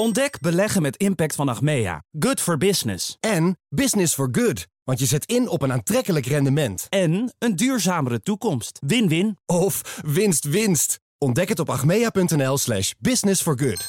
[0.00, 2.02] Ontdek beleggen met impact van Achmea.
[2.18, 3.16] Good for business.
[3.20, 4.66] En business for good.
[4.84, 6.86] Want je zet in op een aantrekkelijk rendement.
[6.88, 8.78] En een duurzamere toekomst.
[8.86, 9.38] Win-win.
[9.46, 11.00] Of winst winst.
[11.18, 13.88] Ontdek het op achmea.nl slash business for good.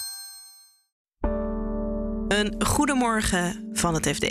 [2.28, 4.24] Een goedemorgen van het FD.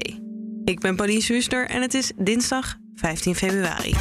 [0.64, 3.94] Ik ben Pauline Zuster en het is dinsdag 15 februari.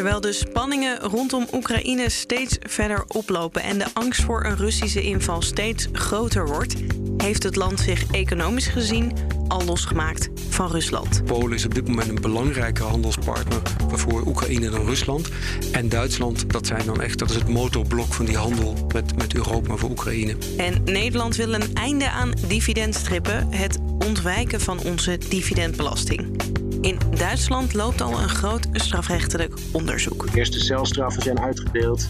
[0.00, 5.42] Terwijl de spanningen rondom Oekraïne steeds verder oplopen en de angst voor een Russische inval
[5.42, 6.74] steeds groter wordt,
[7.16, 9.12] heeft het land zich economisch gezien
[9.48, 11.24] al losgemaakt van Rusland.
[11.24, 15.28] Polen is op dit moment een belangrijke handelspartner voor Oekraïne dan Rusland.
[15.72, 19.34] En Duitsland, dat zijn dan echt, dat is het motorblok van die handel met, met
[19.34, 20.36] Europa voor Oekraïne.
[20.56, 26.38] En Nederland wil een einde aan dividendstrippen, het ontwijken van onze dividendbelasting.
[26.80, 30.26] In Duitsland loopt al een groot strafrechtelijk onderzoek.
[30.34, 32.08] Eerste celstraffen zijn uitgedeeld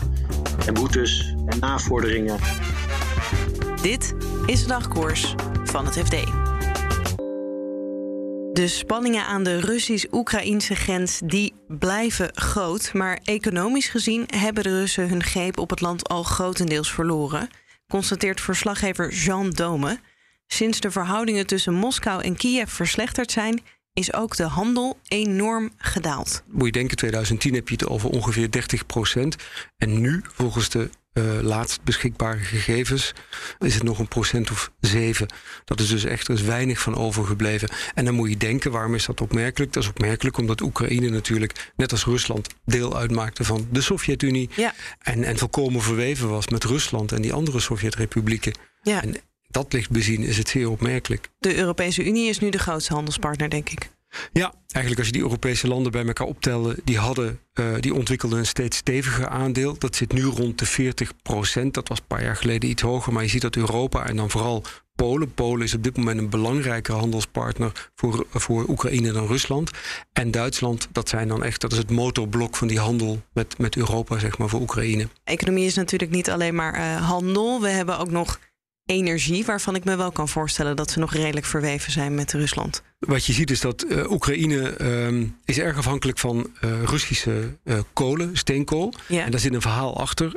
[0.66, 2.38] en boetes en navorderingen.
[3.82, 4.14] Dit
[4.46, 6.10] is de dagkoers van het FD.
[8.52, 15.08] De spanningen aan de Russisch-Oekraïnse grens die blijven groot, maar economisch gezien hebben de Russen
[15.08, 17.48] hun greep op het land al grotendeels verloren,
[17.88, 20.00] constateert verslaggever Jean Dome.
[20.46, 26.42] Sinds de verhoudingen tussen Moskou en Kiev verslechterd zijn, is ook de handel enorm gedaald.
[26.46, 29.36] Moet je denken, 2010 heb je het over ongeveer 30 procent.
[29.76, 33.12] En nu, volgens de uh, laatst beschikbare gegevens,
[33.58, 35.26] is het nog een procent of zeven.
[35.64, 37.68] Dat is dus echt er is weinig van overgebleven.
[37.94, 39.72] En dan moet je denken, waarom is dat opmerkelijk?
[39.72, 44.50] Dat is opmerkelijk omdat Oekraïne natuurlijk, net als Rusland, deel uitmaakte van de Sovjet-Unie.
[44.56, 44.74] Ja.
[44.98, 48.52] En, en volkomen verweven was met Rusland en die andere Sovjet-republieken.
[48.82, 49.02] Ja.
[49.02, 49.16] En
[49.50, 51.28] dat licht bezien is het zeer opmerkelijk.
[51.38, 53.90] De Europese Unie is nu de grootste handelspartner, denk ik.
[54.32, 58.38] Ja, eigenlijk als je die Europese landen bij elkaar optelde, die, hadden, uh, die ontwikkelden
[58.38, 59.78] een steeds steviger aandeel.
[59.78, 61.74] Dat zit nu rond de 40 procent.
[61.74, 63.12] Dat was een paar jaar geleden iets hoger.
[63.12, 65.34] Maar je ziet dat Europa en dan vooral Polen.
[65.34, 69.70] Polen is op dit moment een belangrijke handelspartner voor, voor Oekraïne dan Rusland.
[70.12, 73.76] En Duitsland, dat zijn dan echt, dat is het motorblok van die handel met, met
[73.76, 75.08] Europa, zeg maar, voor Oekraïne.
[75.24, 77.60] Economie is natuurlijk niet alleen maar uh, handel.
[77.60, 78.38] We hebben ook nog
[78.90, 82.82] energie, waarvan ik me wel kan voorstellen dat ze nog redelijk verweven zijn met Rusland.
[83.00, 87.56] Wat je ziet is dat uh, Oekraïne uh, is erg afhankelijk van uh, Russische
[87.92, 88.92] kolen, steenkool.
[89.08, 89.24] Ja.
[89.24, 90.32] En daar zit een verhaal achter.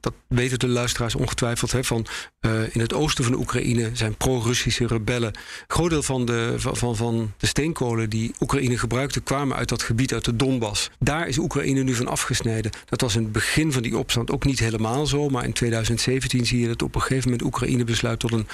[0.00, 1.72] dat weten de luisteraars ongetwijfeld.
[1.72, 2.06] Hè, van,
[2.72, 5.28] in het oosten van de Oekraïne zijn pro-Russische rebellen.
[5.28, 9.20] Een groot deel van de, van, van de steenkolen die Oekraïne gebruikte...
[9.20, 10.90] kwamen uit dat gebied, uit de Donbass.
[10.98, 12.70] Daar is Oekraïne nu van afgesneden.
[12.84, 15.28] Dat was in het begin van die opstand ook niet helemaal zo.
[15.28, 18.18] Maar in 2017 zie je dat op een gegeven moment Oekraïne besluit...
[18.18, 18.46] tot een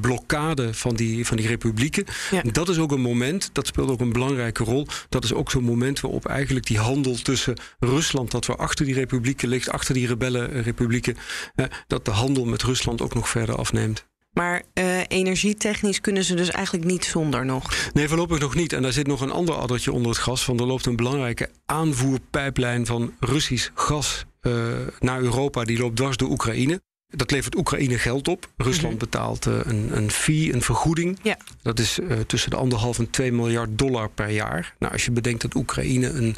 [0.00, 2.04] blokkade van die, van die republieken.
[2.30, 2.42] Ja.
[2.42, 4.86] En dat is ook een moment, dat speelt ook een belangrijke rol.
[5.08, 8.94] Dat is ook zo'n moment waarop eigenlijk die handel tussen Rusland, dat we achter die
[8.94, 11.16] republieken ligt, achter die rebellenrepublieken,
[11.54, 14.06] eh, dat de handel met Rusland ook nog verder afneemt.
[14.32, 17.90] Maar uh, energietechnisch kunnen ze dus eigenlijk niet zonder nog?
[17.92, 18.72] Nee, voorlopig nog niet.
[18.72, 20.44] En daar zit nog een ander addertje onder het gas.
[20.44, 24.52] Van er loopt een belangrijke aanvoerpijplijn van Russisch gas uh,
[24.98, 25.64] naar Europa.
[25.64, 26.80] Die loopt dwars door Oekraïne.
[27.16, 28.48] Dat levert Oekraïne geld op.
[28.56, 31.18] Rusland betaalt uh, een, een fee, een vergoeding.
[31.22, 31.36] Ja.
[31.62, 34.74] Dat is uh, tussen de anderhalf en 2 miljard dollar per jaar.
[34.78, 36.36] Nou, als je bedenkt dat Oekraïne een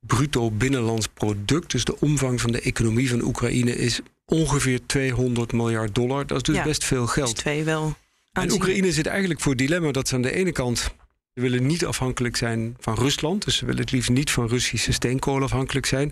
[0.00, 5.94] bruto binnenlands product, dus de omvang van de economie van Oekraïne, is ongeveer 200 miljard
[5.94, 6.26] dollar.
[6.26, 7.28] Dat is dus ja, best veel geld.
[7.28, 7.96] Is twee wel.
[8.32, 10.94] En Oekraïne zit eigenlijk voor het dilemma dat ze aan de ene kant
[11.34, 13.44] ze willen niet afhankelijk zijn van Rusland.
[13.44, 16.08] Dus ze willen het liefst niet van Russische steenkolen afhankelijk zijn.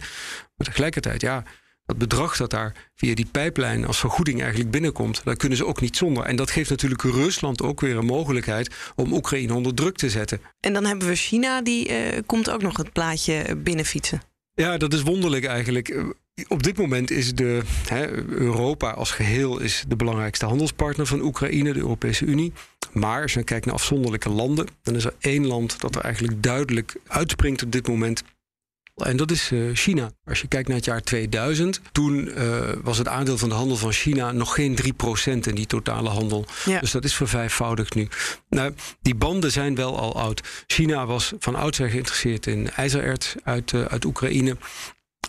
[0.56, 1.44] Maar tegelijkertijd, ja,
[1.88, 5.81] dat bedrag dat daar via die pijplijn als vergoeding eigenlijk binnenkomt, daar kunnen ze ook
[5.81, 6.25] niet zonder.
[6.25, 10.41] En dat geeft natuurlijk Rusland ook weer een mogelijkheid om Oekraïne onder druk te zetten.
[10.60, 14.22] En dan hebben we China, die uh, komt ook nog het plaatje binnenfietsen.
[14.54, 16.04] Ja, dat is wonderlijk eigenlijk.
[16.49, 21.72] Op dit moment is de, hè, Europa als geheel is de belangrijkste handelspartner van Oekraïne,
[21.72, 22.53] de Europese Unie.
[22.93, 26.43] Maar als je kijkt naar afzonderlijke landen, dan is er één land dat er eigenlijk
[26.43, 28.22] duidelijk uitspringt op dit moment.
[28.98, 30.10] En dat is uh, China.
[30.25, 33.76] Als je kijkt naar het jaar 2000, toen uh, was het aandeel van de handel
[33.76, 34.87] van China nog geen 3%
[35.25, 36.44] in die totale handel.
[36.64, 36.81] Ja.
[36.81, 38.08] Dus dat is vervijfvoudigd nu.
[38.49, 40.64] Nou, die banden zijn wel al oud.
[40.67, 44.50] China was van oudsher geïnteresseerd in ijzererts uit, uh, uit Oekraïne.
[44.50, 44.56] en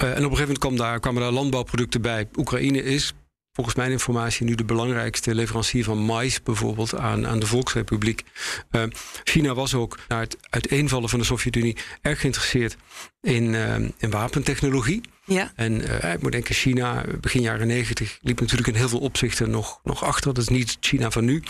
[0.07, 2.27] op een gegeven moment kwam daar, kwamen daar landbouwproducten bij.
[2.35, 3.13] Oekraïne is
[3.53, 8.23] volgens mijn informatie nu de belangrijkste leverancier van mais bijvoorbeeld aan, aan de Volksrepubliek.
[8.71, 8.83] Uh,
[9.23, 12.77] China was ook na het uiteenvallen van de Sovjet-Unie erg geïnteresseerd
[13.21, 15.01] in, uh, in wapentechnologie.
[15.25, 15.51] Ja.
[15.55, 19.49] En uh, ik moet denken, China begin jaren negentig liep natuurlijk in heel veel opzichten
[19.49, 20.33] nog, nog achter.
[20.33, 21.43] Dat is niet China van nu.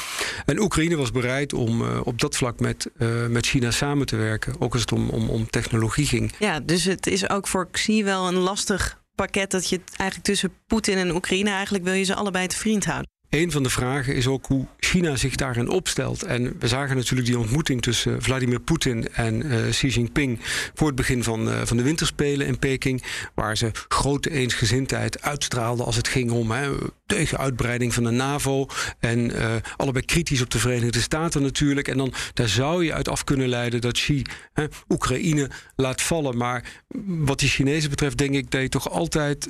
[0.45, 4.15] En Oekraïne was bereid om uh, op dat vlak met, uh, met China samen te
[4.15, 4.55] werken.
[4.59, 6.31] Ook als het om, om, om technologie ging.
[6.39, 10.53] Ja, dus het is ook voor Xi wel een lastig pakket dat je eigenlijk tussen
[10.67, 13.18] Poetin en Oekraïne eigenlijk wil je ze allebei te vriend houden.
[13.29, 16.23] Een van de vragen is ook hoe China zich daarin opstelt.
[16.23, 20.39] En we zagen natuurlijk die ontmoeting tussen Vladimir Poetin en uh, Xi Jinping
[20.73, 23.03] voor het begin van, uh, van de winterspelen in Peking,
[23.33, 26.71] waar ze grote eensgezindheid uitstraalden als het ging om hè,
[27.05, 28.67] tegen uitbreiding van de NAVO
[28.99, 31.87] en uh, allebei kritisch op de Verenigde Staten natuurlijk.
[31.87, 34.21] En dan daar zou je uit af kunnen leiden dat Xi
[34.53, 36.37] hè, Oekraïne laat vallen.
[36.37, 39.49] Maar wat die Chinezen betreft denk ik dat je toch altijd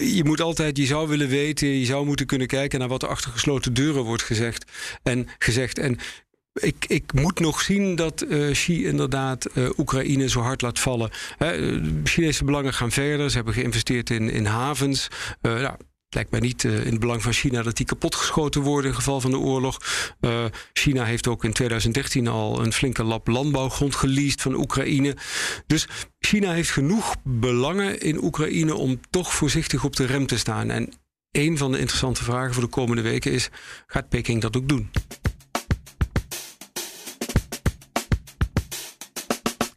[0.00, 3.08] je moet altijd, je zou willen weten, je zou moeten kunnen kijken naar wat er
[3.08, 4.72] achter gesloten deuren wordt gezegd.
[5.02, 5.78] En gezegd.
[5.78, 5.98] En
[6.52, 11.10] ik, ik moet nog zien dat uh, Xi inderdaad uh, Oekraïne zo hard laat vallen.
[11.38, 13.30] Hè, Chinese belangen gaan verder.
[13.30, 15.08] Ze hebben geïnvesteerd in, in havens.
[15.42, 15.70] Uh,
[16.16, 19.20] lijkt mij niet uh, in het belang van China dat die kapotgeschoten worden in geval
[19.20, 19.80] van de oorlog.
[20.20, 25.16] Uh, China heeft ook in 2013 al een flinke lap landbouwgrond geleased van Oekraïne.
[25.66, 30.70] Dus China heeft genoeg belangen in Oekraïne om toch voorzichtig op de rem te staan.
[30.70, 30.92] En
[31.30, 33.48] een van de interessante vragen voor de komende weken is:
[33.86, 34.90] gaat Peking dat ook doen?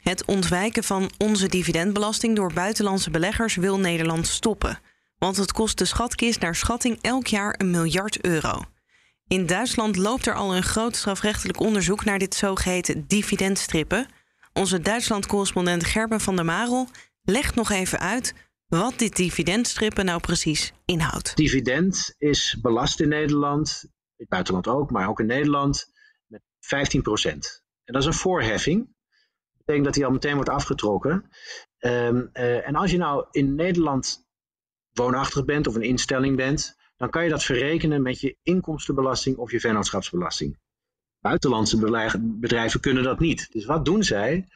[0.01, 4.79] Het ontwijken van onze dividendbelasting door buitenlandse beleggers wil Nederland stoppen.
[5.19, 8.61] Want het kost de schatkist naar schatting elk jaar een miljard euro.
[9.27, 14.07] In Duitsland loopt er al een groot strafrechtelijk onderzoek naar dit zogeheten dividendstrippen.
[14.53, 16.87] Onze Duitsland-correspondent Gerben van der Marel
[17.21, 18.33] legt nog even uit
[18.67, 21.35] wat dit dividendstrippen nou precies inhoudt.
[21.35, 25.91] Dividend is belast in Nederland, in het buitenland ook, maar ook in Nederland,
[26.27, 27.63] met 15 procent.
[27.83, 28.85] En dat is een voorheffing.
[28.85, 31.29] Dat betekent dat die al meteen wordt afgetrokken.
[31.79, 34.28] Um, uh, en als je nou in Nederland
[34.99, 39.51] woonachtig bent of een instelling bent, dan kan je dat verrekenen met je inkomstenbelasting of
[39.51, 40.57] je vennootschapsbelasting.
[41.19, 43.51] Buitenlandse bedrijven kunnen dat niet.
[43.51, 44.47] Dus wat doen zij?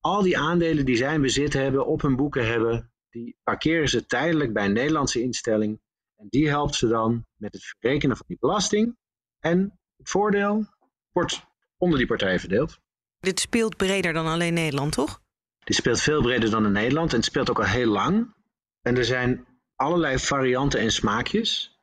[0.00, 4.06] Al die aandelen die zij in bezit hebben, op hun boeken hebben, die parkeren ze
[4.06, 5.80] tijdelijk bij een Nederlandse instelling.
[6.16, 8.96] En die helpt ze dan met het verrekenen van die belasting.
[9.38, 10.66] En het voordeel
[11.12, 11.46] wordt
[11.76, 12.78] onder die partij verdeeld.
[13.20, 15.20] Dit speelt breder dan alleen Nederland, toch?
[15.64, 18.34] Dit speelt veel breder dan in Nederland en het speelt ook al heel lang.
[18.82, 21.80] En er zijn allerlei varianten en smaakjes.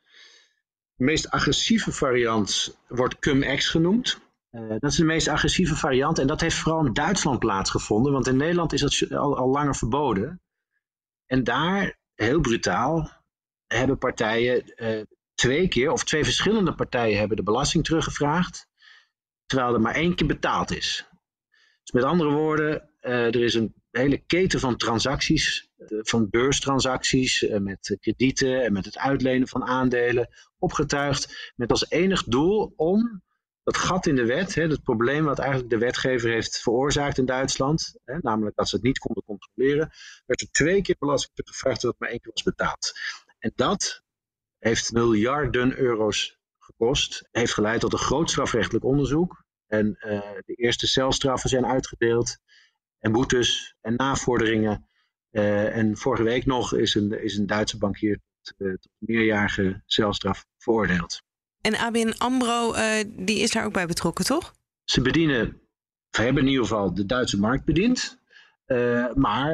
[0.96, 4.22] De meest agressieve variant wordt cum-ex genoemd.
[4.52, 8.28] Uh, dat is de meest agressieve variant en dat heeft vooral in Duitsland plaatsgevonden, want
[8.28, 10.42] in Nederland is dat al, langer verboden.
[11.26, 13.12] En daar, heel brutaal,
[13.68, 15.02] hebben partijen uh,
[15.34, 18.68] twee keer, of twee verschillende partijen hebben de belasting teruggevraagd,
[19.46, 21.08] terwijl er maar één keer betaald is.
[21.82, 27.98] Dus met andere woorden, uh, er is een hele keten van transacties, van beurstransacties met
[28.00, 33.22] kredieten en met het uitlenen van aandelen opgetuigd met als enig doel om
[33.64, 37.26] dat gat in de wet, hè, het probleem wat eigenlijk de wetgever heeft veroorzaakt in
[37.26, 39.92] Duitsland, hè, namelijk dat ze het niet konden controleren,
[40.26, 42.92] werd er twee keer belasting gevraagd dat maar één keer was betaald.
[43.40, 44.04] En dat
[44.58, 49.44] heeft miljarden euro's gekost, heeft geleid tot een groot strafrechtelijk onderzoek.
[49.68, 52.38] En uh, de eerste celstraffen zijn uitgedeeld
[53.04, 54.88] en boetes en navorderingen.
[55.32, 59.82] Uh, en vorige week nog is een, is een Duitse bankier tot, uh, tot meerjarige
[59.86, 61.22] celstraf veroordeeld.
[61.62, 64.54] En ABN AMRO, uh, die is daar ook bij betrokken, toch?
[64.84, 65.62] Ze bedienen,
[66.10, 68.22] ze hebben in ieder geval de Duitse markt bediend.
[69.14, 69.54] maar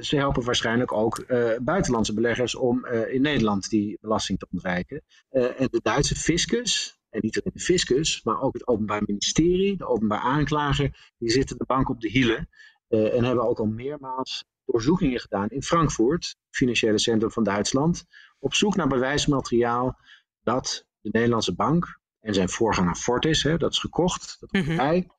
[0.00, 1.26] ze helpen waarschijnlijk ook
[1.60, 5.02] buitenlandse beleggers om in Nederland die belasting te ontwijken.
[5.30, 9.86] en de Duitse fiscus, en niet alleen de fiscus, maar ook het Openbaar Ministerie, de
[9.86, 12.48] Openbaar Aanklager, die zitten de bank op de hielen
[12.88, 18.04] uh, en hebben ook al meermaals doorzoekingen gedaan in Frankfurt, financiële centrum van Duitsland,
[18.38, 19.98] op zoek naar bewijsmateriaal
[20.42, 25.12] dat de Nederlandse bank en zijn voorganger Fortis, hè, dat is gekocht, dat mm -hmm.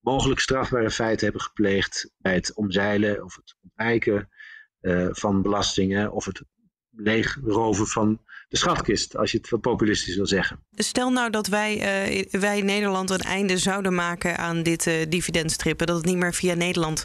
[0.00, 4.28] mogelijk strafbare feiten hebben gepleegd bij het omzeilen of het ontwijken
[4.80, 6.42] uh, van belastingen of het
[6.98, 10.60] leegroven van de schatkist, als je het wat populistisch wil zeggen.
[10.70, 11.74] Stel nou dat wij,
[12.10, 16.34] uh, wij Nederland een einde zouden maken aan dit uh, dividendstrippen, dat het niet meer
[16.34, 17.04] via Nederland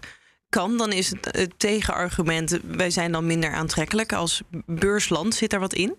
[0.50, 5.36] kan, dan is het, het tegenargument, wij zijn dan minder aantrekkelijk als beursland.
[5.36, 5.98] Zit er wat in?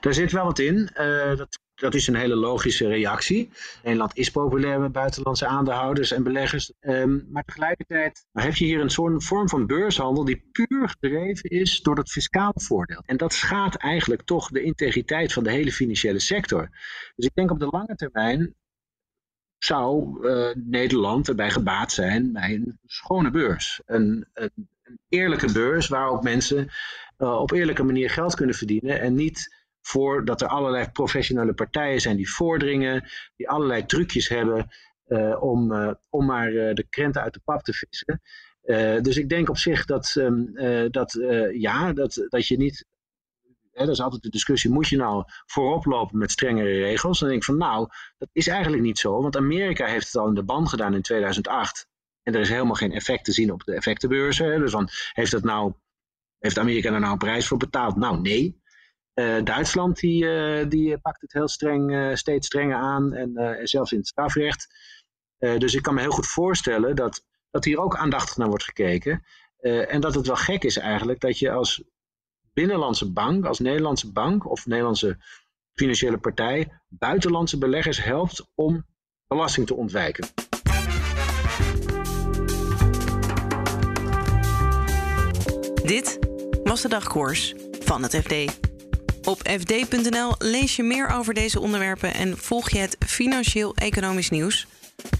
[0.00, 0.90] Daar zit wel wat in.
[0.94, 3.50] Uh, dat dat is een hele logische reactie.
[3.82, 6.72] Nederland is populair met buitenlandse aandeelhouders en beleggers.
[6.80, 11.80] Um, maar tegelijkertijd heb je hier een soort vorm van beurshandel die puur gedreven is
[11.80, 13.02] door dat fiscale voordeel.
[13.06, 16.68] En dat schaadt eigenlijk toch de integriteit van de hele financiële sector.
[17.16, 18.54] Dus ik denk op de lange termijn
[19.58, 23.80] zou uh, Nederland erbij gebaat zijn bij een schone beurs.
[23.86, 26.68] Een, een, een eerlijke beurs waar ook mensen
[27.18, 29.57] uh, op eerlijke manier geld kunnen verdienen en niet
[29.88, 34.68] voor dat er allerlei professionele partijen zijn die voordringen, die allerlei trucjes hebben
[35.06, 38.20] uh, om, uh, om maar uh, de krenten uit de pap te vissen.
[39.02, 41.18] dus ik denk op zich dat, ehm, dat
[41.52, 42.86] ja, dat, dat je niet
[43.78, 47.18] Hè, dat is altijd de discussie, moet je nou voorop lopen met strengere regels?
[47.18, 50.28] Dan denk ik van nou, dat is eigenlijk niet zo, want Amerika heeft het al
[50.28, 51.86] in de band gedaan in 2008.
[52.22, 54.60] En er is helemaal geen effect te zien op de effectenbeurzen.
[54.60, 55.72] Dus dan heeft, dat nou,
[56.38, 57.96] heeft Amerika er nou een prijs voor betaald?
[57.96, 58.60] Nou, nee.
[59.18, 63.14] Uh, Duitsland die, uh, die pakt het heel streng, uh, steeds strenger aan.
[63.14, 64.66] En zelfs in het strafrecht.
[65.38, 69.24] dus ik kan me heel goed voorstellen dat, dat hier ook aandachtig naar wordt gekeken.
[69.60, 71.82] en dat het wel gek is eigenlijk dat je als
[72.52, 75.18] binnenlandse bank, als Nederlandse bank of Nederlandse
[75.74, 78.86] financiële partij, buitenlandse beleggers helpt om
[79.26, 80.26] belasting te ontwijken.
[85.82, 86.18] Dit
[86.64, 88.67] was de dagkoers van het FD.
[89.28, 94.66] Op fd.nl lees je meer over deze onderwerpen en volg je het financieel-economisch nieuws.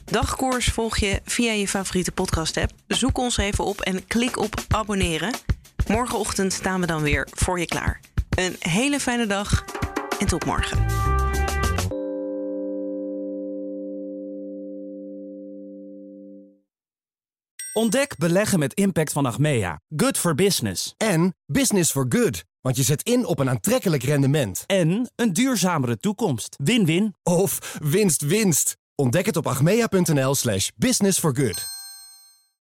[0.05, 2.71] Dagkoers volg je via je favoriete podcast-app.
[2.87, 5.35] Zoek ons even op en klik op abonneren.
[5.88, 8.00] Morgenochtend staan we dan weer voor je klaar.
[8.31, 9.65] Een hele fijne dag
[10.19, 10.88] en tot morgen.
[17.78, 19.80] Ontdek beleggen met impact van Achmea.
[19.97, 20.94] Good for business.
[20.97, 22.44] En business for good.
[22.61, 24.64] Want je zet in op een aantrekkelijk rendement.
[24.66, 26.56] En een duurzamere toekomst.
[26.62, 27.14] Win-win.
[27.23, 28.76] Of winst-winst.
[28.94, 31.77] Ontdek het op achmea.nl slash business for good.